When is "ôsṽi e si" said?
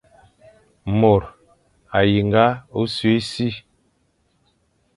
2.79-3.49